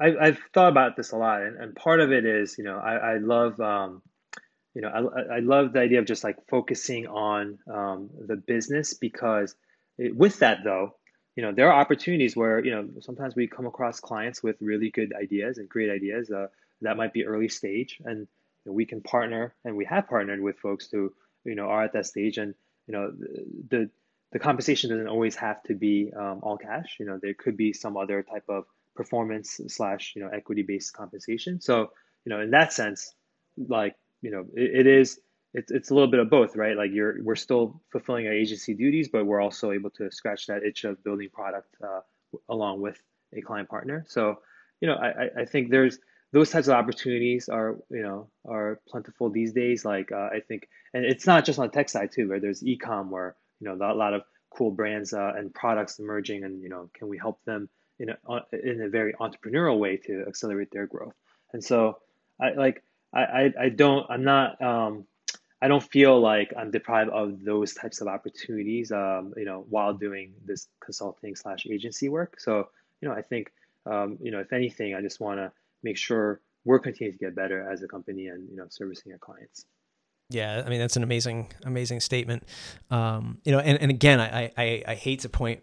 [0.00, 2.78] I, I've thought about this a lot, and, and part of it is, you know,
[2.78, 4.02] I, I love, um,
[4.74, 8.94] you know, I, I love the idea of just like focusing on um, the business
[8.94, 9.54] because
[9.98, 10.94] it, with that though,
[11.36, 14.90] you know, there are opportunities where, you know, sometimes we come across clients with really
[14.90, 16.48] good ideas and great ideas uh,
[16.82, 18.26] that might be early stage, and you
[18.66, 21.12] know, we can partner, and we have partnered with folks who,
[21.44, 22.54] you know, are at that stage, and
[22.86, 23.90] you know, the the
[24.38, 26.96] compensation doesn't always have to be um, all cash.
[27.00, 28.64] You know, there could be some other type of
[28.94, 31.60] performance slash you know equity based compensation.
[31.60, 31.92] So
[32.24, 33.14] you know, in that sense,
[33.56, 35.18] like you know, it, it is
[35.54, 36.76] it's it's a little bit of both, right?
[36.76, 40.62] Like you're we're still fulfilling our agency duties, but we're also able to scratch that
[40.62, 42.00] itch of building product uh,
[42.48, 43.00] along with
[43.34, 44.04] a client partner.
[44.08, 44.40] So,
[44.80, 45.98] you know, I I think there's
[46.32, 49.84] those types of opportunities are you know are plentiful these days.
[49.84, 52.62] Like uh, I think, and it's not just on the tech side too, where there's
[52.62, 56.68] ecom where you know a lot of cool brands uh, and products emerging, and you
[56.68, 58.16] know can we help them in a
[58.52, 61.14] in a very entrepreneurial way to accelerate their growth?
[61.52, 61.98] And so
[62.40, 62.82] I like
[63.12, 65.06] I I, I don't I'm not um,
[65.60, 69.92] I don't feel like I'm deprived of those types of opportunities, um, you know, while
[69.92, 72.38] doing this consulting slash agency work.
[72.38, 72.68] So,
[73.00, 73.52] you know, I think,
[73.84, 75.50] um, you know, if anything, I just want to
[75.82, 79.18] make sure we're continuing to get better as a company and, you know, servicing our
[79.18, 79.66] clients.
[80.30, 82.44] Yeah, I mean that's an amazing, amazing statement.
[82.90, 85.62] Um, you know, and, and again, I, I I hate to point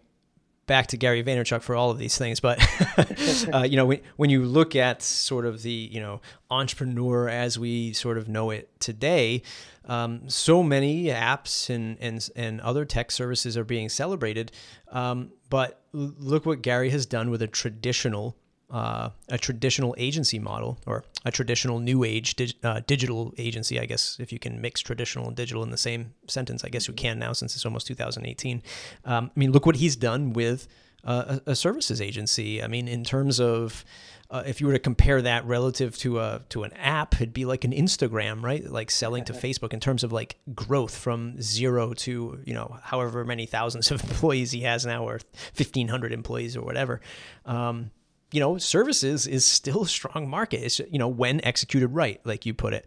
[0.66, 2.58] back to Gary Vaynerchuk for all of these things, but
[3.54, 7.58] uh, you know when, when you look at sort of the you know entrepreneur as
[7.58, 9.42] we sort of know it today,
[9.84, 14.50] um, so many apps and and and other tech services are being celebrated,
[14.90, 18.36] um, but look what Gary has done with a traditional
[18.70, 23.86] uh, a traditional agency model or a traditional new age dig, uh, digital agency, I
[23.86, 26.94] guess, if you can mix traditional and digital in the same sentence, I guess you
[26.94, 28.62] can now since it's almost 2018.
[29.04, 30.66] Um, I mean, look what he's done with
[31.04, 32.60] uh, a, a, services agency.
[32.60, 33.84] I mean, in terms of
[34.30, 37.44] uh, if you were to compare that relative to a to an app, it'd be
[37.44, 38.68] like an Instagram, right?
[38.68, 43.24] Like selling to Facebook in terms of like growth from zero to you know however
[43.24, 45.20] many thousands of employees he has now, or
[45.56, 47.00] 1,500 employees or whatever.
[47.44, 47.92] Um,
[48.32, 50.64] you know, services is still a strong market.
[50.64, 52.86] It's, you know, when executed right, like you put it.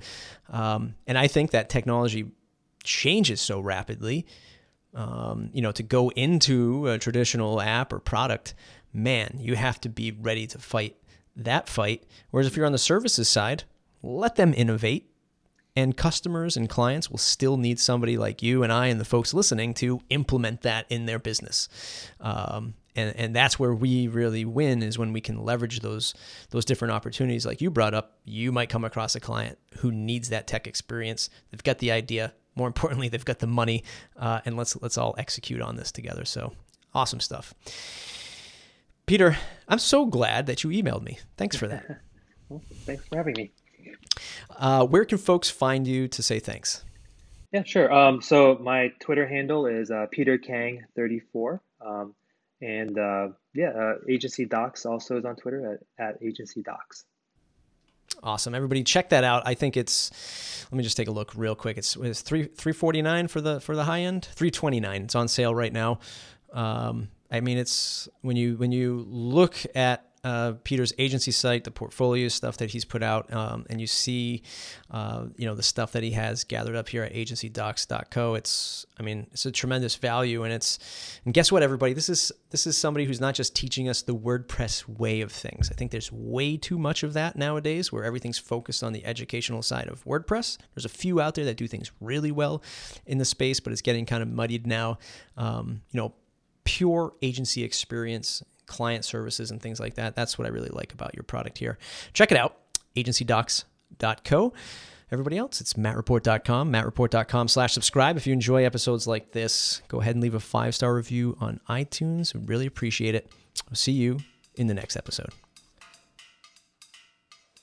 [0.50, 2.32] Um, and I think that technology
[2.84, 4.26] changes so rapidly.
[4.94, 8.56] Um, you know, to go into a traditional app or product,
[8.92, 10.96] man, you have to be ready to fight
[11.36, 12.04] that fight.
[12.32, 13.64] Whereas if you're on the services side,
[14.02, 15.06] let them innovate.
[15.76, 19.34] And customers and clients will still need somebody like you and I and the folks
[19.34, 21.70] listening to implement that in their business.
[22.20, 26.14] Um, and and that's where we really win is when we can leverage those
[26.52, 27.46] those different opportunities.
[27.46, 31.30] Like you brought up you might come across a client who needs that tech experience.
[31.52, 32.34] They've got the idea.
[32.56, 33.84] More importantly they've got the money
[34.18, 36.26] uh, and let's let's all execute on this together.
[36.26, 36.54] So
[36.94, 37.54] awesome stuff.
[39.06, 39.38] Peter
[39.68, 41.18] i'm so glad that you emailed me.
[41.38, 41.86] Thanks for that.
[42.50, 43.52] Well, thanks for having me.
[44.58, 46.84] Uh, where can folks find you to say thanks?
[47.54, 47.94] Yeah sure.
[47.94, 52.16] Um, so my twitter handle is uh, peter kang 34 um,
[52.62, 57.06] and uh, yeah, uh, Agency Docs also is on Twitter at, at Agency Docs.
[58.22, 58.54] Awesome.
[58.54, 59.44] Everybody check that out.
[59.46, 61.78] I think it's let me just take a look real quick.
[61.78, 64.26] It's it's 3 349 for the for the high end.
[64.26, 65.04] 329.
[65.04, 66.00] It's on sale right now.
[66.52, 71.72] Um, I mean it's when you when you look at uh, Peter's agency site, the
[71.72, 74.44] portfolio stuff that he's put out, um, and you see,
[74.92, 78.36] uh, you know, the stuff that he has gathered up here at agencydocs.co.
[78.36, 80.80] It's, I mean, it's a tremendous value, and it's,
[81.26, 84.16] and guess what, everybody, this is this is somebody who's not just teaching us the
[84.16, 85.70] WordPress way of things.
[85.72, 89.62] I think there's way too much of that nowadays, where everything's focused on the educational
[89.62, 90.58] side of WordPress.
[90.76, 92.64] There's a few out there that do things really well
[93.06, 94.98] in the space, but it's getting kind of muddied now.
[95.38, 96.14] Um, you know,
[96.64, 100.16] pure agency experience client services and things like that.
[100.16, 101.78] That's what I really like about your product here.
[102.14, 102.58] Check it out,
[102.96, 104.54] agencydocs.co.
[105.12, 108.16] Everybody else, it's mattreport.com, mattreport.com slash subscribe.
[108.16, 111.60] If you enjoy episodes like this, go ahead and leave a five star review on
[111.68, 112.34] iTunes.
[112.36, 113.32] We really appreciate it.
[113.68, 114.20] I'll see you
[114.56, 115.32] in the next episode.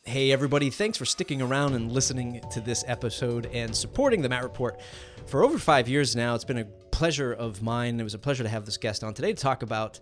[0.05, 4.45] Hey, everybody, thanks for sticking around and listening to this episode and supporting the Matt
[4.45, 4.81] Report.
[5.27, 7.99] For over five years now, it's been a pleasure of mine.
[7.99, 9.99] It was a pleasure to have this guest on today to talk about